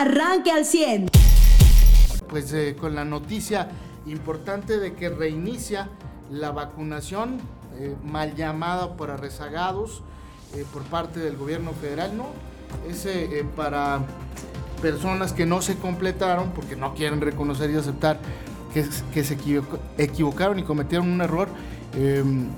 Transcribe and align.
arranque 0.00 0.50
al 0.50 0.64
100. 0.64 1.08
Pues 2.28 2.52
eh, 2.52 2.76
con 2.78 2.94
la 2.94 3.04
noticia 3.04 3.68
importante 4.06 4.78
de 4.78 4.94
que 4.94 5.08
reinicia 5.08 5.88
la 6.30 6.50
vacunación 6.50 7.38
eh, 7.78 7.94
mal 8.04 8.34
llamada 8.34 8.96
para 8.96 9.16
rezagados 9.16 10.02
eh, 10.54 10.64
por 10.72 10.82
parte 10.84 11.20
del 11.20 11.36
gobierno 11.36 11.72
federal, 11.72 12.16
¿no? 12.16 12.26
Es 12.90 13.06
para 13.54 14.00
personas 14.82 15.32
que 15.32 15.46
no 15.46 15.62
se 15.62 15.76
completaron 15.76 16.50
porque 16.50 16.74
no 16.74 16.94
quieren 16.94 17.20
reconocer 17.20 17.70
y 17.70 17.76
aceptar 17.76 18.18
que, 18.74 19.24
se 19.24 19.38
equivocaron 19.96 20.58
y 20.58 20.62
cometieron 20.64 21.08
un 21.08 21.20
error 21.22 21.48
em, 21.94 22.48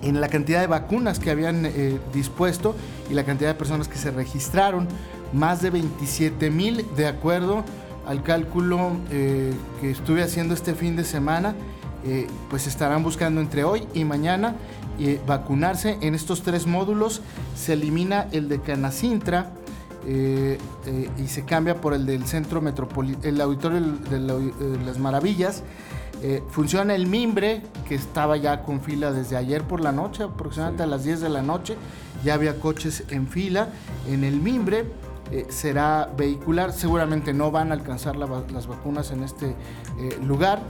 en 0.00 0.20
la 0.20 0.28
cantidad 0.28 0.60
de 0.60 0.68
vacunas 0.68 1.18
que 1.18 1.30
habían 1.30 1.68
dispuesto 2.12 2.76
y 3.10 3.14
la 3.14 3.24
cantidad 3.24 3.50
de 3.50 3.54
personas 3.56 3.88
que 3.88 3.98
se 3.98 4.12
registraron 4.12 4.88
más 5.34 5.60
de 5.60 5.70
27 5.70 6.50
mil 6.50 6.86
de 6.96 7.06
acuerdo 7.06 7.64
al 8.06 8.22
cálculo 8.22 8.92
eh, 9.10 9.52
que 9.80 9.90
estuve 9.90 10.22
haciendo 10.22 10.54
este 10.54 10.74
fin 10.74 10.96
de 10.96 11.04
semana, 11.04 11.54
eh, 12.04 12.26
pues 12.50 12.66
estarán 12.66 13.02
buscando 13.02 13.40
entre 13.40 13.64
hoy 13.64 13.86
y 13.94 14.04
mañana 14.04 14.56
eh, 14.98 15.20
vacunarse. 15.26 15.98
En 16.02 16.14
estos 16.14 16.42
tres 16.42 16.66
módulos 16.66 17.22
se 17.56 17.72
elimina 17.72 18.28
el 18.32 18.48
de 18.48 18.60
Canacintra 18.60 19.52
y 20.06 21.28
se 21.28 21.46
cambia 21.46 21.80
por 21.80 21.94
el 21.94 22.04
del 22.04 22.26
Centro 22.26 22.60
Metropolitano, 22.60 23.26
el 23.26 23.40
Auditorio 23.40 23.80
de 23.80 24.84
las 24.84 24.98
Maravillas. 24.98 25.62
funciona 26.50 26.94
el 26.94 27.06
Mimbre, 27.06 27.62
que 27.88 27.94
estaba 27.94 28.36
ya 28.36 28.60
con 28.64 28.82
fila 28.82 29.12
desde 29.12 29.38
ayer 29.38 29.62
por 29.62 29.80
la 29.80 29.92
noche, 29.92 30.24
aproximadamente 30.24 30.82
a 30.82 30.86
las 30.86 31.04
10 31.04 31.22
de 31.22 31.28
la 31.30 31.40
noche. 31.40 31.76
Ya 32.22 32.34
había 32.34 32.60
coches 32.60 33.04
en 33.08 33.26
fila 33.26 33.70
en 34.06 34.24
el 34.24 34.42
Mimbre 34.42 34.84
eh, 35.30 35.46
será 35.48 36.10
vehicular. 36.16 36.72
Seguramente 36.72 37.32
no 37.32 37.50
van 37.50 37.70
a 37.70 37.74
alcanzar 37.74 38.16
las 38.16 38.66
vacunas 38.66 39.10
en 39.10 39.22
este 39.22 39.54
eh, 39.98 40.18
lugar. 40.22 40.60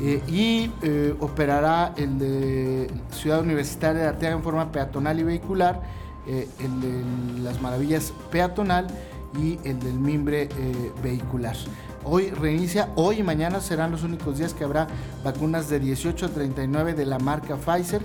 Eh, 0.00 0.22
y 0.28 0.70
operará 1.20 1.94
el 1.96 2.18
de 2.18 2.90
Ciudad 3.10 3.40
Universitaria 3.40 4.02
de 4.02 4.08
Arteaga 4.08 4.36
en 4.36 4.42
forma 4.42 4.70
peatonal 4.70 5.18
y 5.18 5.24
vehicular, 5.24 5.82
el 6.26 6.80
de 6.80 7.42
las 7.42 7.60
Maravillas 7.60 8.12
peatonal 8.30 8.86
y 9.36 9.58
el 9.64 9.80
del 9.80 9.98
mimbre 9.98 10.48
vehicular. 11.02 11.56
Hoy 12.04 12.30
reinicia, 12.30 12.88
hoy 12.94 13.18
y 13.18 13.22
mañana 13.24 13.60
serán 13.60 13.90
los 13.90 14.04
únicos 14.04 14.38
días 14.38 14.54
que 14.54 14.62
habrá 14.62 14.86
vacunas 15.24 15.68
de 15.68 15.80
18 15.80 16.26
a 16.26 16.28
39 16.28 16.94
de 16.94 17.04
la 17.04 17.18
marca 17.18 17.56
Pfizer 17.56 18.00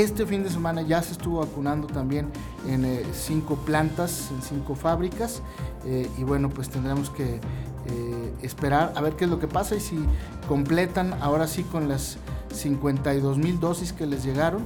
este 0.00 0.26
fin 0.26 0.42
de 0.42 0.50
semana 0.50 0.82
ya 0.82 1.02
se 1.02 1.12
estuvo 1.12 1.38
vacunando 1.40 1.86
también 1.86 2.28
en 2.68 2.84
eh, 2.84 3.02
cinco 3.14 3.56
plantas, 3.56 4.30
en 4.30 4.42
cinco 4.42 4.74
fábricas. 4.74 5.40
Eh, 5.86 6.10
y 6.18 6.22
bueno, 6.22 6.50
pues 6.50 6.68
tendremos 6.68 7.08
que 7.08 7.40
eh, 7.86 8.34
esperar 8.42 8.92
a 8.94 9.00
ver 9.00 9.14
qué 9.14 9.24
es 9.24 9.30
lo 9.30 9.38
que 9.38 9.48
pasa 9.48 9.74
y 9.74 9.80
si 9.80 9.98
completan 10.48 11.14
ahora 11.22 11.46
sí 11.46 11.62
con 11.62 11.88
las 11.88 12.18
52 12.52 13.38
mil 13.38 13.58
dosis 13.58 13.92
que 13.92 14.06
les 14.06 14.22
llegaron 14.22 14.62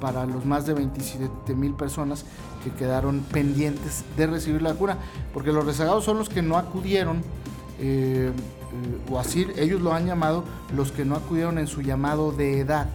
para 0.00 0.26
los 0.26 0.44
más 0.44 0.66
de 0.66 0.74
27 0.74 1.54
mil 1.54 1.72
personas 1.72 2.26
que 2.62 2.70
quedaron 2.70 3.20
pendientes 3.20 4.04
de 4.18 4.26
recibir 4.26 4.60
la 4.60 4.72
vacuna. 4.72 4.98
Porque 5.32 5.52
los 5.52 5.64
rezagados 5.64 6.04
son 6.04 6.18
los 6.18 6.28
que 6.28 6.42
no 6.42 6.58
acudieron. 6.58 7.22
o 9.10 9.18
así 9.18 9.46
ellos 9.56 9.80
lo 9.80 9.94
han 9.94 10.04
llamado 10.06 10.44
los 10.74 10.92
que 10.92 11.06
no 11.06 11.16
acudieron 11.16 11.56
en 11.56 11.66
su 11.66 11.80
llamado 11.80 12.30
de 12.30 12.60
edad. 12.60 12.88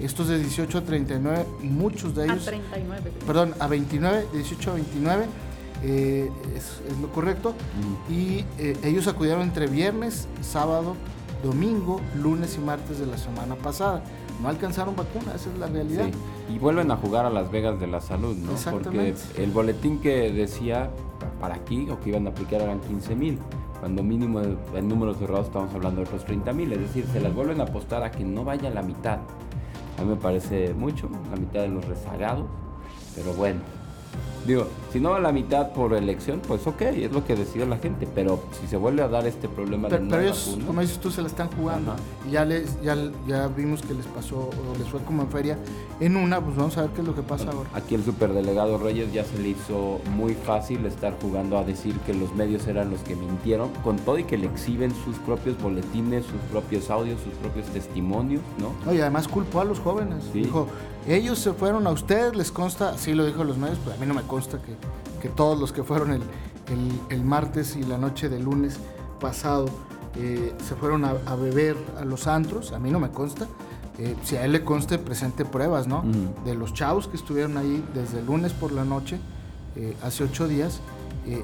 Estos 0.00 0.28
de 0.28 0.38
18 0.38 0.78
a 0.78 0.82
39, 0.82 1.46
muchos 1.62 2.14
de 2.14 2.24
ellos... 2.24 2.46
A 2.46 2.50
39. 2.50 3.12
Perdón, 3.26 3.54
a 3.58 3.66
29, 3.66 4.26
18 4.32 4.70
a 4.70 4.74
29, 4.74 5.26
eh, 5.82 6.30
es, 6.56 6.80
lo 7.00 7.08
correcto. 7.08 7.54
Y 8.08 8.44
eh, 8.58 8.76
ellos 8.84 9.08
acudieron 9.08 9.42
entre 9.42 9.66
viernes, 9.66 10.28
sábado, 10.40 10.94
domingo, 11.42 12.00
lunes 12.16 12.56
y 12.56 12.60
martes 12.60 12.98
de 12.98 13.06
la 13.06 13.18
semana 13.18 13.56
pasada. 13.56 14.02
No 14.40 14.48
alcanzaron 14.48 14.94
vacuna, 14.94 15.32
esa 15.34 15.50
es 15.50 15.58
la 15.58 15.66
realidad. 15.66 16.08
Y 16.48 16.58
vuelven 16.58 16.90
a 16.92 16.96
jugar 16.96 17.26
a 17.26 17.30
Las 17.30 17.50
Vegas 17.50 17.80
de 17.80 17.88
la 17.88 18.00
salud, 18.00 18.36
¿no? 18.36 18.52
Porque 18.70 19.14
el 19.36 19.50
boletín 19.50 20.00
que 20.00 20.30
decía 20.32 20.90
para 21.40 21.56
aquí 21.56 21.88
o 21.90 21.98
que 21.98 22.10
iban 22.10 22.26
a 22.28 22.30
aplicar 22.30 22.60
eran 22.60 22.80
15 22.80 23.14
mil 23.16 23.38
cuando 23.80 24.02
mínimo 24.02 24.40
en 24.40 24.88
números 24.88 25.18
cerrados 25.18 25.46
estamos 25.46 25.72
hablando 25.74 26.00
de 26.00 26.06
otros 26.06 26.24
30 26.24 26.52
mil, 26.52 26.72
es 26.72 26.80
decir, 26.80 27.06
se 27.12 27.20
las 27.20 27.34
vuelven 27.34 27.60
a 27.60 27.64
apostar 27.64 28.02
a 28.02 28.10
que 28.10 28.24
no 28.24 28.44
vaya 28.44 28.70
la 28.70 28.82
mitad. 28.82 29.18
A 29.98 30.02
mí 30.02 30.10
me 30.10 30.16
parece 30.16 30.72
mucho, 30.74 31.08
la 31.30 31.36
mitad 31.36 31.62
de 31.62 31.68
los 31.68 31.84
rezagados, 31.84 32.46
pero 33.16 33.34
bueno, 33.34 33.60
Digo, 34.46 34.66
si 34.92 35.00
no 35.00 35.10
va 35.10 35.16
a 35.16 35.20
la 35.20 35.32
mitad 35.32 35.72
por 35.72 35.92
elección, 35.92 36.40
pues 36.46 36.66
ok, 36.66 36.80
es 36.80 37.12
lo 37.12 37.24
que 37.24 37.36
decide 37.36 37.66
la 37.66 37.76
gente, 37.76 38.08
pero 38.14 38.40
si 38.58 38.66
se 38.66 38.76
vuelve 38.76 39.02
a 39.02 39.08
dar 39.08 39.26
este 39.26 39.48
problema 39.48 39.88
pero, 39.88 40.04
de 40.04 40.10
Pero 40.10 40.22
ellos, 40.22 40.58
como 40.66 40.80
dices 40.80 40.98
tú, 40.98 41.10
se 41.10 41.20
la 41.20 41.28
están 41.28 41.50
jugando. 41.50 41.94
Y 42.26 42.32
ya, 42.32 42.44
les, 42.44 42.80
ya, 42.80 42.96
ya 43.26 43.48
vimos 43.48 43.82
que 43.82 43.94
les 43.94 44.06
pasó, 44.06 44.36
o 44.48 44.78
les 44.78 44.88
fue 44.88 45.00
como 45.00 45.22
en 45.22 45.28
feria 45.28 45.58
en 46.00 46.16
una, 46.16 46.40
pues 46.40 46.56
vamos 46.56 46.78
a 46.78 46.82
ver 46.82 46.90
qué 46.92 47.00
es 47.02 47.06
lo 47.06 47.14
que 47.14 47.22
pasa 47.22 47.50
ahora. 47.50 47.68
Aquí 47.74 47.94
el 47.94 48.04
superdelegado 48.04 48.78
Reyes 48.78 49.12
ya 49.12 49.24
se 49.24 49.38
le 49.38 49.50
hizo 49.50 50.00
muy 50.16 50.34
fácil 50.34 50.86
estar 50.86 51.14
jugando 51.20 51.58
a 51.58 51.64
decir 51.64 51.94
que 52.06 52.14
los 52.14 52.34
medios 52.34 52.66
eran 52.66 52.90
los 52.90 53.00
que 53.00 53.16
mintieron, 53.16 53.68
con 53.84 53.96
todo 53.98 54.18
y 54.18 54.24
que 54.24 54.38
le 54.38 54.46
exhiben 54.46 54.94
sus 55.04 55.16
propios 55.18 55.60
boletines, 55.60 56.24
sus 56.24 56.40
propios 56.50 56.90
audios, 56.90 57.20
sus 57.20 57.34
propios 57.34 57.66
testimonios, 57.66 58.42
¿no? 58.58 58.92
y 58.92 59.00
además 59.00 59.28
culpó 59.28 59.60
a 59.60 59.64
los 59.64 59.78
jóvenes. 59.80 60.32
Dijo, 60.32 60.68
ellos 61.06 61.38
se 61.38 61.52
fueron 61.52 61.86
a 61.86 61.90
ustedes, 61.90 62.36
les 62.36 62.50
consta, 62.50 62.98
sí 62.98 63.14
lo 63.14 63.24
dijo 63.24 63.44
los 63.44 63.56
medios, 63.56 63.78
pero 63.84 63.96
a 63.96 63.98
mí 63.98 64.06
no 64.06 64.14
me 64.14 64.22
consta 64.22 64.58
que, 64.58 64.76
que 65.20 65.28
todos 65.28 65.58
los 65.58 65.72
que 65.72 65.82
fueron 65.82 66.12
el, 66.12 66.22
el, 67.10 67.24
martes 67.24 67.76
y 67.76 67.82
la 67.82 67.98
noche 67.98 68.28
del 68.28 68.44
lunes 68.44 68.78
pasado 69.20 69.66
eh, 70.16 70.54
se 70.66 70.74
fueron 70.74 71.04
a, 71.04 71.12
beber 71.36 71.76
a 71.98 72.04
los 72.04 72.26
antros, 72.26 72.72
a 72.72 72.78
mí 72.78 72.90
no 72.90 73.00
me 73.00 73.10
consta. 73.10 73.46
Eh, 73.98 74.14
si 74.22 74.36
a 74.36 74.44
él 74.44 74.52
le 74.52 74.62
conste, 74.64 74.98
presente 74.98 75.44
pruebas, 75.44 75.88
¿no? 75.88 76.04
De 76.44 76.54
los 76.54 76.72
chavos 76.72 77.08
que 77.08 77.16
estuvieron 77.16 77.56
ahí 77.56 77.84
desde 77.94 78.20
el 78.20 78.26
lunes 78.26 78.52
por 78.52 78.70
la 78.70 78.84
noche, 78.84 79.18
eh, 79.74 79.96
hace 80.02 80.24
ocho 80.24 80.46
días, 80.46 80.80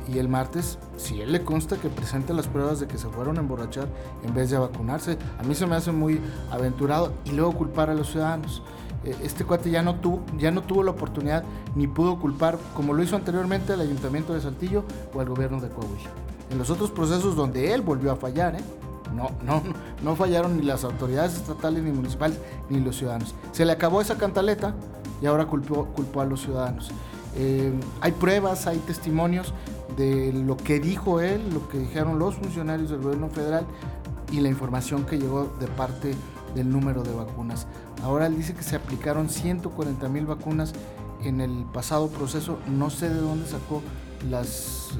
y 0.08 0.16
el 0.16 0.30
martes, 0.30 0.78
si 0.96 1.20
él 1.20 1.30
le 1.30 1.42
consta 1.42 1.76
que 1.76 1.90
presente 1.90 2.32
las 2.32 2.46
pruebas 2.46 2.80
de 2.80 2.86
que 2.86 2.96
se 2.96 3.06
fueron 3.08 3.36
a 3.36 3.40
emborrachar 3.40 3.86
en 4.22 4.32
vez 4.32 4.48
de 4.48 4.56
vacunarse, 4.56 5.18
a 5.38 5.42
mí 5.42 5.54
se 5.54 5.66
me 5.66 5.76
hace 5.76 5.92
muy 5.92 6.22
aventurado 6.50 7.12
y 7.26 7.32
luego 7.32 7.52
culpar 7.52 7.90
a 7.90 7.94
los 7.94 8.10
ciudadanos. 8.10 8.62
Eh, 9.04 9.16
este 9.22 9.44
cuate 9.44 9.70
ya 9.70 9.82
no, 9.82 9.96
tuvo, 9.96 10.22
ya 10.38 10.50
no 10.50 10.62
tuvo 10.62 10.82
la 10.82 10.92
oportunidad 10.92 11.44
ni 11.74 11.86
pudo 11.86 12.18
culpar, 12.18 12.58
como 12.74 12.92
lo 12.92 13.02
hizo 13.02 13.16
anteriormente, 13.16 13.72
al 13.72 13.80
Ayuntamiento 13.80 14.34
de 14.34 14.40
Saltillo 14.40 14.84
o 15.14 15.20
al 15.20 15.28
gobierno 15.28 15.60
de 15.60 15.68
Coahuila. 15.68 16.10
En 16.50 16.58
los 16.58 16.70
otros 16.70 16.90
procesos 16.90 17.36
donde 17.36 17.72
él 17.72 17.82
volvió 17.82 18.12
a 18.12 18.16
fallar, 18.16 18.56
¿eh? 18.56 18.64
no, 19.14 19.30
no, 19.44 19.62
no 20.02 20.16
fallaron 20.16 20.56
ni 20.56 20.62
las 20.62 20.84
autoridades 20.84 21.34
estatales 21.34 21.82
ni 21.82 21.90
municipales 21.90 22.38
ni 22.68 22.80
los 22.80 22.96
ciudadanos. 22.96 23.34
Se 23.52 23.64
le 23.64 23.72
acabó 23.72 24.00
esa 24.00 24.16
cantaleta 24.16 24.74
y 25.22 25.26
ahora 25.26 25.46
culpó, 25.46 25.86
culpó 25.86 26.20
a 26.20 26.24
los 26.24 26.42
ciudadanos. 26.42 26.90
Eh, 27.36 27.72
hay 28.00 28.12
pruebas, 28.12 28.66
hay 28.66 28.78
testimonios 28.78 29.52
de 29.96 30.32
lo 30.32 30.56
que 30.56 30.80
dijo 30.80 31.20
él, 31.20 31.42
lo 31.52 31.68
que 31.68 31.78
dijeron 31.78 32.18
los 32.18 32.36
funcionarios 32.36 32.90
del 32.90 33.00
gobierno 33.00 33.28
federal 33.28 33.64
y 34.32 34.40
la 34.40 34.48
información 34.48 35.04
que 35.04 35.18
llegó 35.18 35.52
de 35.60 35.66
parte 35.68 36.14
del 36.54 36.70
número 36.70 37.02
de 37.02 37.12
vacunas. 37.12 37.66
Ahora 38.02 38.26
él 38.26 38.36
dice 38.36 38.54
que 38.54 38.62
se 38.62 38.76
aplicaron 38.76 39.28
140 39.28 40.08
mil 40.08 40.26
vacunas 40.26 40.72
en 41.22 41.40
el 41.40 41.64
pasado 41.72 42.08
proceso. 42.08 42.58
No 42.68 42.90
sé 42.90 43.08
de 43.08 43.20
dónde 43.20 43.46
sacó 43.46 43.82
las, 44.30 44.90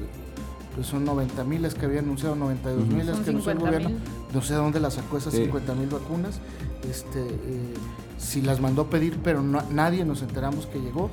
pues 0.75 0.87
son 0.87 1.05
90 1.05 1.43
mil 1.43 1.61
las 1.61 1.75
que 1.75 1.85
había 1.85 1.99
anunciado, 1.99 2.35
92 2.35 2.87
mil 2.87 3.05
las 3.05 3.19
que 3.19 3.29
anunció 3.29 3.51
el 3.51 3.59
gobierno. 3.59 3.89
No 4.33 4.41
sé 4.41 4.53
de 4.53 4.59
dónde 4.59 4.79
las 4.79 4.95
sacó 4.95 5.17
esas 5.17 5.33
50 5.33 5.75
mil 5.75 5.89
vacunas. 5.89 6.39
Este, 6.89 7.21
eh, 7.21 7.73
si 8.17 8.41
las 8.41 8.59
mandó 8.59 8.89
pedir, 8.89 9.19
pero 9.23 9.41
nadie 9.41 10.05
nos 10.05 10.21
enteramos 10.21 10.65
que 10.67 10.79
llegó. 10.79 11.09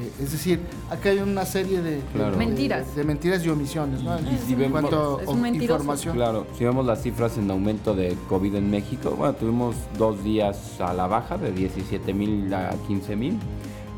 Eh, 0.00 0.10
es 0.22 0.32
decir, 0.32 0.60
acá 0.90 1.10
hay 1.10 1.18
una 1.18 1.44
serie 1.44 1.82
de, 1.82 2.00
mentiras. 2.36 2.94
De, 2.96 3.04
mentiras 3.04 3.44
y 3.44 3.50
omisiones, 3.50 4.02
¿no? 4.02 4.18
Y 4.18 4.38
si 4.46 4.54
vemos, 4.54 4.84
información. 5.52 6.16
Claro, 6.16 6.46
si 6.56 6.64
vemos 6.64 6.86
las 6.86 7.02
cifras 7.02 7.36
en 7.36 7.50
aumento 7.50 7.94
de 7.94 8.16
COVID 8.28 8.54
en 8.54 8.70
México, 8.70 9.14
bueno, 9.16 9.34
tuvimos 9.34 9.76
dos 9.98 10.22
días 10.24 10.80
a 10.80 10.94
la 10.94 11.06
baja 11.06 11.36
de 11.36 11.52
17 11.52 12.14
mil 12.14 12.52
a 12.54 12.70
15 12.86 13.16
mil. 13.16 13.38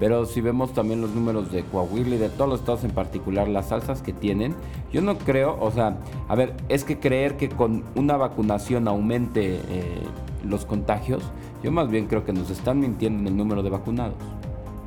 Pero 0.00 0.26
si 0.26 0.40
vemos 0.40 0.74
también 0.74 1.00
los 1.00 1.10
números 1.10 1.52
de 1.52 1.62
Coahuila 1.62 2.16
y 2.16 2.18
de 2.18 2.28
todos 2.28 2.50
los 2.50 2.60
estados 2.60 2.82
en 2.82 2.90
particular, 2.90 3.46
las 3.46 3.70
alzas 3.70 4.02
que 4.02 4.12
tienen, 4.12 4.56
yo 4.92 5.00
no 5.00 5.16
creo, 5.16 5.56
o 5.60 5.70
sea, 5.70 5.98
a 6.26 6.34
ver, 6.34 6.56
es 6.68 6.82
que 6.82 6.98
creer 6.98 7.36
que 7.36 7.48
con 7.48 7.84
una 7.94 8.16
vacunación 8.16 8.88
aumente 8.88 9.60
eh, 9.68 10.02
los 10.44 10.66
contagios, 10.66 11.22
yo 11.62 11.70
más 11.70 11.88
bien 11.88 12.06
creo 12.06 12.24
que 12.24 12.32
nos 12.32 12.50
están 12.50 12.80
mintiendo 12.80 13.20
en 13.20 13.26
el 13.28 13.36
número 13.36 13.62
de 13.62 13.70
vacunados 13.70 14.16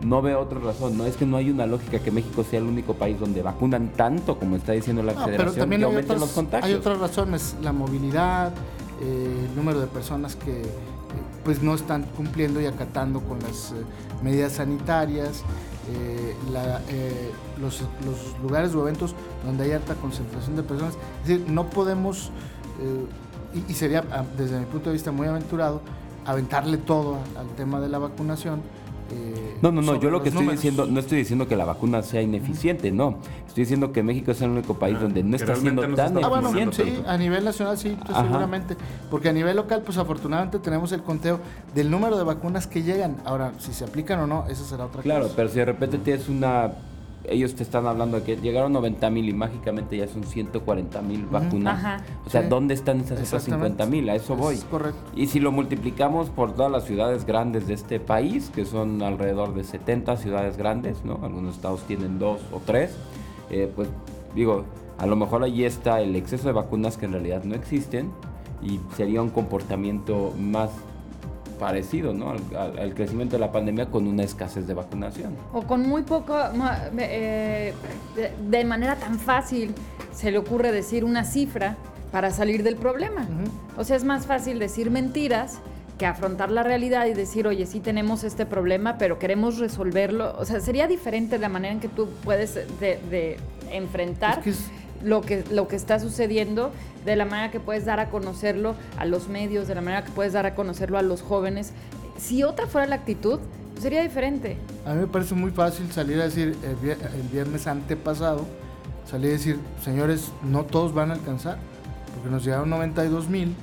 no 0.02 0.22
veo 0.22 0.40
otra 0.40 0.60
razón. 0.60 0.98
No 0.98 1.06
es 1.06 1.16
que 1.16 1.26
no 1.26 1.38
hay 1.38 1.50
una 1.50 1.66
lógica 1.66 2.00
que 2.00 2.12
México 2.12 2.44
sea 2.44 2.60
el 2.60 2.66
único 2.66 2.94
país 2.94 3.20
donde 3.20 3.42
vacunan 3.42 3.92
tanto 3.96 4.38
como 4.38 4.56
está 4.56 4.74
diciendo 4.74 5.02
la 5.04 5.14
federación 5.14 5.38
pero 5.38 5.54
también 5.54 5.84
hay 5.84 6.20
los 6.20 6.30
contagios. 6.32 6.70
Hay 6.70 6.74
otras 6.74 7.00
razones, 7.00 7.56
la 7.62 7.72
movilidad, 7.72 8.54
eh, 9.02 9.48
el 9.50 9.56
número 9.56 9.80
de 9.80 9.88
personas 9.88 10.36
que 10.36 10.62
eh, 10.62 10.66
pues 11.46 11.62
no 11.62 11.76
están 11.76 12.04
cumpliendo 12.18 12.60
y 12.60 12.66
acatando 12.66 13.22
con 13.22 13.40
las 13.40 13.72
eh, 13.72 13.76
medidas 14.22 14.54
sanitarias. 14.54 15.44
eh, 15.88 16.36
eh, 16.90 17.32
los, 17.62 17.84
lugares 18.42 18.74
o 18.74 18.82
eventos 18.82 19.14
donde 19.46 19.66
hay 19.66 19.72
alta 19.74 19.94
concentración 19.96 20.56
de 20.56 20.64
personas. 20.64 20.96
Es 21.22 21.28
decir, 21.28 21.50
no 21.50 21.70
podemos, 21.70 22.32
y, 23.54 23.74
sería 23.74 24.04
desde 24.36 24.60
mi 24.60 24.66
punto 24.66 24.90
de 24.90 24.94
vista 24.94 25.12
muy 25.12 25.28
aventurado, 25.28 25.82
aventarle 26.26 26.78
todo 26.78 27.20
al 27.38 27.48
tema 27.56 27.80
de 27.80 27.90
la 27.90 28.00
vacunación 28.00 28.62
eh, 29.12 29.58
no, 29.62 29.72
no, 29.72 29.82
no, 29.82 30.00
yo 30.00 30.10
lo 30.10 30.22
que 30.22 30.30
estoy 30.30 30.48
diciendo, 30.48 30.86
no 30.86 31.00
estoy 31.00 31.20
diciendo 31.20 31.48
que 31.48 31.56
la 31.56 31.66
vacuna 31.66 32.02
sea 32.02 32.22
ineficiente, 32.22 32.92
no. 32.92 33.20
Estoy 33.48 33.64
diciendo 33.64 33.92
que 33.92 34.04
México 34.04 34.32
es 34.32 34.42
el 34.42 34.50
único 34.50 34.76
país 34.76 34.98
ah, 35.00 35.04
donde 35.04 35.24
no 35.24 35.36
está 35.36 35.56
siendo 35.56 35.82
tan 35.96 36.18
ah, 36.18 36.40
eficiente. 36.40 36.84
sí, 36.84 37.04
a 37.06 37.18
nivel 37.18 37.46
nacional 37.46 37.78
sí, 37.78 37.98
pues, 38.06 38.18
seguramente. 38.18 38.76
Porque 39.10 39.30
a 39.30 39.34
nivel 39.34 39.56
local, 39.56 39.82
pues 39.86 39.98
afortunadamente 39.98 40.60
tenemos 40.60 40.92
el 40.92 41.04
conteo 41.04 41.40
del 41.74 41.90
número 41.90 42.18
de 42.18 42.24
vacunas 42.24 42.68
que 42.68 42.84
llegan. 42.84 43.18
Ahora, 43.26 43.54
si 43.60 43.74
se 43.74 43.86
aplican 43.86 44.20
o 44.20 44.28
no, 44.28 44.46
esa 44.48 44.64
será 44.64 44.86
otra 44.86 45.02
cosa. 45.02 45.04
Claro, 45.04 45.30
pero 45.36 45.50
si 45.50 45.56
de 45.56 45.66
repente 45.66 45.98
tienes 46.00 46.28
una 46.28 46.72
ellos 47.30 47.56
te 47.56 47.64
están 47.64 47.88
hablando 47.88 48.20
de 48.20 48.24
que 48.24 48.36
llegaron 48.38 48.74
90 48.74 49.10
mil 49.10 49.30
y 49.30 49.34
mágicamente 49.34 49.98
ya 49.98 50.08
son 50.08 50.24
140 50.24 51.02
mil 51.02 51.26
vacunas. 51.26 52.02
o 52.26 52.30
sea, 52.30 52.44
¿dónde 52.44 52.74
están 52.74 53.00
esas 53.00 53.22
otras 53.28 53.44
50 53.44 53.86
mil? 53.86 54.10
A 54.10 54.16
eso 54.16 54.36
voy. 54.36 54.58
correcto. 54.70 55.00
Y 55.16 55.28
si 55.28 55.40
lo 55.40 55.52
multiplicamos 55.52 56.30
por 56.30 56.54
todas 56.54 56.72
las 56.72 56.86
ciudades 56.86 57.26
grandes 57.26 57.68
de 57.68 57.74
este 57.74 58.00
país, 58.00 58.52
que 58.54 58.66
son 58.66 59.02
alrededor 59.02 59.54
de 59.54 59.64
70 59.64 60.18
ciudades 60.18 60.58
grandes, 60.58 61.04
¿no? 61.04 61.20
Algunos 61.24 61.56
estados 61.56 61.82
tienen 61.84 62.20
dos 62.20 62.42
o 62.52 62.62
tres, 62.66 62.96
eh, 63.50 63.72
pues 63.76 63.90
digo, 64.34 64.66
a 64.98 65.06
lo 65.06 65.16
mejor 65.16 65.44
allí 65.44 65.66
está 65.66 66.02
el 66.02 66.16
exceso 66.16 66.48
de 66.48 66.54
vacunas 66.54 66.98
que 66.98 67.06
en 67.06 67.14
realidad 67.14 67.44
no 67.44 67.56
existen 67.56 68.12
y 68.64 68.80
sería 68.96 69.22
un 69.22 69.30
comportamiento 69.30 70.34
más 70.40 70.70
parecido 71.58 72.14
¿no? 72.14 72.32
Al, 72.32 72.94
crecimiento 72.94 73.36
de 73.36 73.40
la 73.40 73.52
pandemia 73.52 73.88
con 73.88 74.08
una 74.08 74.24
escasez 74.24 74.68
de 74.68 74.74
vacunación. 74.74 75.36
O 75.54 75.64
con 75.64 75.88
muy 75.88 76.04
poco, 76.04 76.38
eh, 76.98 77.74
de, 78.50 78.66
manera 78.66 78.96
tan 78.96 79.20
fácil 79.20 79.74
se 80.14 80.32
le 80.32 80.38
ocurre 80.38 80.72
decir 80.72 81.04
una 81.04 81.24
cifra 81.24 81.76
para 82.12 82.32
salir 82.32 82.64
del 82.64 82.76
problema. 82.76 83.28
O 83.78 83.84
sea, 83.84 83.96
es 83.96 84.04
más 84.04 84.26
fácil 84.26 84.60
decir 84.60 84.92
mentiras 84.92 85.60
que 85.98 86.06
afrontar 86.06 86.52
la 86.52 86.64
realidad 86.64 87.06
y 87.06 87.14
decir, 87.14 87.48
oye, 87.48 87.66
sí 87.66 87.80
tenemos 87.80 88.24
este 88.24 88.46
problema, 88.46 88.98
pero 88.98 89.18
queremos 89.18 89.58
resolverlo. 89.60 90.36
O 90.38 90.46
sea, 90.46 90.60
sería 90.60 90.88
diferente 90.88 91.38
la 91.38 91.50
manera 91.50 91.74
en 91.74 91.80
que 91.80 91.88
tú 91.88 92.10
puedes 92.24 92.56
de, 92.80 93.38
enfrentar 93.72 94.42
lo 95.04 95.22
que, 95.22 95.44
lo 95.52 95.68
que 95.68 95.76
está 95.76 96.00
sucediendo, 96.00 96.72
de 97.06 97.16
la 97.16 97.26
manera 97.26 97.52
que 97.52 97.60
puedes 97.60 97.86
dar 97.86 98.00
a 98.00 98.10
conocerlo 98.10 98.76
a 98.98 99.06
los 99.06 99.28
medios, 99.28 99.68
de 99.68 99.76
la 99.76 99.82
manera 99.82 100.04
que 100.04 100.12
puedes 100.12 100.34
dar 100.34 100.46
a 100.46 100.56
conocerlo 100.56 100.98
a 100.98 101.02
los 101.02 101.22
jóvenes. 101.22 101.74
Si 102.18 102.44
otra 102.44 102.68
fuera 102.68 102.88
la 102.88 102.96
actitud, 102.96 103.40
sería 103.80 104.02
diferente. 104.02 104.58
A 104.86 104.94
mí 104.94 105.02
me 105.02 105.08
parece 105.08 105.36
muy 105.36 105.52
fácil 105.52 105.92
salir 105.92 106.20
a 106.22 106.26
decir 106.26 106.58
el 106.64 107.28
viernes 107.32 107.68
antepasado, 107.68 108.46
salir 109.10 109.30
a 109.30 109.34
decir, 109.34 109.60
señores, 109.84 110.32
no 110.44 110.64
todos 110.64 110.94
van 110.94 111.12
a 111.12 111.16
alcanzar, 111.16 111.58
porque 112.14 112.30
nos 112.30 112.44
llegaron 112.44 112.70
92 112.70 113.30
mil 113.30 113.56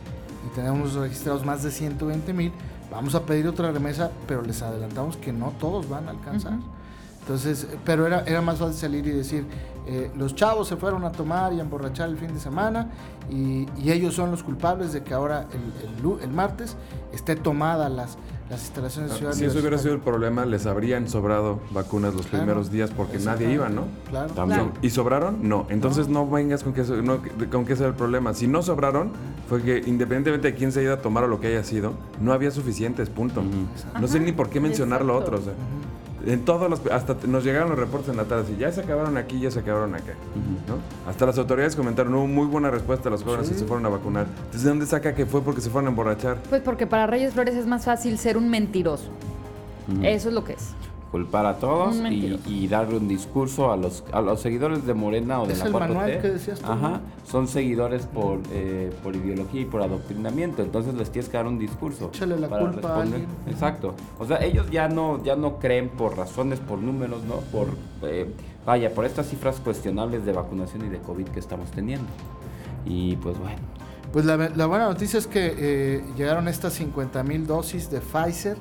y 0.47 0.55
tenemos 0.55 0.95
registrados 0.95 1.45
más 1.45 1.63
de 1.63 1.71
120 1.71 2.33
mil, 2.33 2.53
vamos 2.91 3.15
a 3.15 3.25
pedir 3.25 3.47
otra 3.49 3.73
remesa, 3.73 4.11
pero 4.27 4.43
les 4.43 4.63
adelantamos 4.63 5.17
que 5.17 5.33
no 5.33 5.53
todos 5.59 5.89
van 5.89 6.09
a 6.09 6.11
alcanzar. 6.11 6.59
Entonces, 7.21 7.67
pero 7.85 8.07
era, 8.07 8.25
era 8.27 8.43
más 8.43 8.59
fácil 8.59 8.75
salir 8.75 9.07
y 9.07 9.11
decir, 9.11 9.47
eh, 9.87 10.11
los 10.17 10.35
chavos 10.37 10.69
se 10.69 10.77
fueron 10.77 11.05
a 11.05 11.11
tomar 11.11 11.53
y 11.53 11.59
a 11.59 11.63
emborrachar 11.63 12.09
el 12.09 12.17
fin 12.17 12.33
de 12.33 12.39
semana 12.39 12.91
y, 13.29 13.67
ellos 13.91 14.15
son 14.15 14.31
los 14.31 14.43
culpables 14.43 14.93
de 14.93 15.03
que 15.03 15.13
ahora 15.13 15.47
el, 15.53 16.23
el, 16.23 16.31
martes 16.31 16.77
esté 17.13 17.37
tomada 17.37 17.89
las, 17.89 18.17
las 18.49 18.63
instalaciones 18.63 19.13
ciudadanas. 19.13 19.39
Si 19.39 19.45
eso 19.45 19.59
hubiera 19.59 19.77
sido 19.77 19.95
el 19.95 20.01
problema, 20.01 20.47
les 20.47 20.67
habrían 20.67 21.09
sobrado 21.09 21.61
vacunas 21.73 22.15
los 22.15 22.27
primeros 22.27 22.71
días 22.71 22.91
porque 22.91 23.19
nadie 23.19 23.53
iba, 23.53 23.69
¿no? 23.69 23.87
Claro. 24.09 24.73
¿Y 24.81 24.91
sobraron? 24.91 25.49
No. 25.49 25.67
Entonces 25.69 26.09
no, 26.09 26.29
vengas 26.29 26.63
con 26.63 26.73
que, 26.73 26.83
no, 26.83 27.21
con 27.51 27.67
que 27.67 27.77
sea 27.77 27.89
el 27.89 27.95
problema. 27.95 28.35
Si 28.35 28.47
no 28.47 28.63
sobraron, 28.63 29.11
fue 29.49 29.63
que 29.63 29.79
independientemente 29.79 30.53
de 30.53 30.55
quién 30.55 30.73
se 30.73 30.81
haya 30.81 30.89
ido 30.89 30.95
a 30.95 31.03
tomar 31.03 31.25
o 31.25 31.29
lo 31.29 31.41
que 31.41 31.49
haya 31.49 31.65
sido, 31.65 31.93
no 32.21 32.33
había 32.33 32.51
suficientes, 32.51 33.11
punto. 33.11 33.43
No 34.01 34.09
sé 34.09 34.21
ni 34.21 34.33
por 34.33 34.49
qué 34.49 34.61
mencionar 34.61 35.05
lo 35.05 35.17
otro. 35.17 35.39
O 35.39 35.43
sea. 35.43 35.55
En 36.27 36.45
todos 36.45 36.71
los, 36.71 36.81
hasta 36.93 37.17
nos 37.27 37.45
llegaron 37.45 37.71
los 37.71 37.79
reportes 37.79 38.11
en 38.11 38.17
la 38.17 38.25
tarde, 38.25 38.53
y 38.53 38.61
ya 38.61 38.71
se 38.71 38.81
acabaron 38.83 39.17
aquí, 39.17 39.41
ya 39.41 39.51
se 39.51 39.61
acabaron 39.61 39.95
acá, 39.95 40.15
¿no? 40.69 40.77
Hasta 41.11 41.27
las 41.27 41.39
autoridades 41.39 41.75
comentaron, 41.75 42.15
hubo 42.15 42.27
muy 42.27 42.47
buena 42.47 42.71
respuesta 42.71 43.09
a 43.09 43.13
los 43.13 43.25
jóvenes 43.25 43.49
que 43.49 43.55
se 43.57 43.65
fueron 43.65 43.85
a 43.87 43.89
vacunar. 43.89 44.27
Entonces, 44.27 44.63
¿de 44.63 44.69
dónde 44.69 44.87
saca 44.87 45.15
que 45.15 45.27
fue 45.27 45.43
porque 45.43 45.61
se 45.61 45.71
fueron 45.71 45.87
a 45.87 45.91
emborrachar? 45.91 46.39
Pues 46.49 46.63
porque 46.63 46.87
para 46.87 47.07
Reyes 47.07 47.35
Flores 47.35 47.57
es 47.57 47.67
más 47.67 47.85
fácil 47.85 48.19
ser 48.19 48.37
un 48.37 48.49
mentiroso. 48.49 49.11
Eso 50.03 50.29
es 50.29 50.35
lo 50.35 50.45
que 50.45 50.53
es 50.53 50.75
culpar 51.13 51.45
a 51.45 51.59
todos 51.59 51.97
y, 52.11 52.67
darle 52.69 52.97
un 52.97 53.07
discurso 53.07 53.71
a 53.71 53.77
los, 53.77 54.03
a 54.13 54.23
los 54.23 54.41
seguidores 54.41 54.87
de 54.87 54.95
Morena 54.95 55.43
o 55.43 55.47
de 55.47 55.55
la 55.55 55.67
el 55.67 55.73
manual 55.73 56.21
que 56.23 56.31
decías 56.31 56.59
tú, 56.59 56.73
Ajá, 56.73 57.03
son 57.27 57.47
seguidores 57.47 58.07
por, 58.07 58.41
eh, 58.51 58.91
por 59.03 59.15
ideología 59.15 59.61
y 59.61 59.65
por 59.67 59.83
adoctrinamiento, 59.83 60.63
entonces 60.63 60.95
les 60.95 61.11
tienes 61.11 61.29
que 61.29 61.37
dar 61.37 61.47
un 61.47 61.59
discurso. 61.59 62.09
Échale 62.15 62.41
la 62.41 62.49
culpa 62.49 62.97
a 62.97 63.03
alguien. 63.03 63.27
Exacto. 63.47 63.95
O 64.19 64.25
sea, 64.25 64.43
ellos 64.43 64.71
ya 64.71 64.89
no, 64.89 65.23
ya 65.23 65.37
no 65.37 65.59
creen 65.59 65.91
por 65.91 66.17
razones, 66.17 66.61
por 66.61 66.79
números, 66.79 67.23
¿no? 67.25 67.37
Por, 67.53 67.69
eh, 68.05 68.33
vaya, 68.65 68.95
por 68.95 69.05
estas 69.05 69.29
cifras 69.29 69.61
cuestionables 69.61 70.25
de 70.25 70.33
vacunación 70.33 70.87
y 70.87 70.89
de 70.89 70.99
COVID 70.99 71.27
que 71.27 71.41
estamos 71.41 71.71
teniendo. 71.73 72.09
Y 72.87 73.17
pues 73.17 73.39
bueno. 73.39 73.59
Pues 74.15 74.25
la, 74.25 74.37
buena 74.37 74.87
noticia 74.87 75.19
es 75.19 75.27
que 75.27 75.55
eh, 75.59 76.05
llegaron 76.17 76.49
estas 76.49 76.73
50 76.73 77.23
mil 77.23 77.47
dosis 77.47 77.91
de 77.91 78.01
Pfizer 78.01 78.57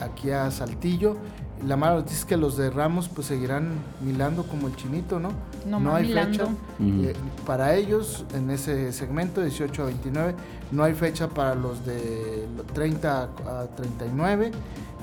aquí 0.00 0.30
a 0.30 0.50
Saltillo 0.50 1.16
la 1.66 1.76
mala 1.76 1.96
noticia 1.96 2.18
es 2.18 2.24
que 2.24 2.36
los 2.36 2.56
de 2.56 2.70
Ramos 2.70 3.08
pues 3.08 3.28
seguirán 3.28 3.70
milando 4.04 4.42
como 4.44 4.68
el 4.68 4.76
chinito, 4.76 5.18
¿no? 5.18 5.30
No, 5.66 5.94
hay 5.94 6.12
fecha. 6.12 6.46
Eh, 6.80 7.14
para 7.46 7.74
ellos, 7.74 8.24
en 8.34 8.50
ese 8.50 8.92
segmento, 8.92 9.40
18 9.40 9.82
a 9.82 9.86
29, 9.86 10.34
no 10.72 10.84
hay 10.84 10.94
fecha 10.94 11.28
para 11.28 11.54
los 11.54 11.86
de 11.86 12.46
30 12.74 13.22
a 13.22 13.66
39, 13.76 14.52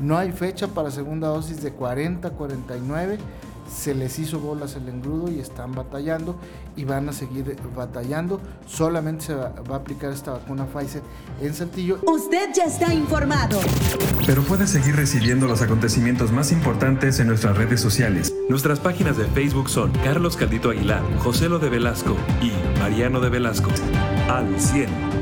no 0.01 0.17
hay 0.17 0.31
fecha 0.31 0.67
para 0.67 0.91
segunda 0.91 1.29
dosis 1.29 1.63
de 1.63 1.71
40 1.71 2.27
a 2.27 2.31
49 2.31 3.17
se 3.71 3.95
les 3.95 4.19
hizo 4.19 4.39
bolas 4.39 4.75
el 4.75 4.87
engrudo 4.89 5.31
y 5.31 5.39
están 5.39 5.73
batallando 5.73 6.35
y 6.75 6.85
van 6.85 7.09
a 7.09 7.13
seguir 7.13 7.57
batallando. 7.75 8.41
Solamente 8.67 9.25
se 9.25 9.35
va, 9.35 9.53
a 9.69 9.75
aplicar 9.75 10.11
esta 10.11 10.31
vacuna 10.31 10.65
Pfizer 10.65 11.01
en 11.41 11.53
Saltillo. 11.53 11.99
Usted 12.05 12.49
ya 12.53 12.65
está 12.65 12.93
informado. 12.93 13.59
Pero 14.25 14.43
puede 14.43 14.67
seguir 14.67 14.95
recibiendo 14.95 15.47
los 15.47 15.61
acontecimientos 15.61 16.31
más 16.31 16.51
importantes 16.51 17.19
en 17.19 17.27
nuestras 17.27 17.57
redes 17.57 17.79
sociales. 17.79 18.33
Nuestras 18.49 18.79
páginas 18.79 19.17
de 19.17 19.25
Facebook 19.25 19.69
son 19.69 19.91
Carlos 20.03 20.35
Caldito 20.35 20.69
Aguilar, 20.69 21.01
José 21.19 21.49
Lo 21.49 21.59
de 21.59 21.69
Velasco 21.69 22.15
y 22.41 22.79
Mariano 22.79 23.19
de 23.19 23.29
Velasco. 23.29 23.69
Al 24.29 24.59
100. 24.59 25.20